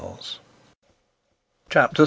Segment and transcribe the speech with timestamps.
[1.69, 1.99] CHAPTER VI.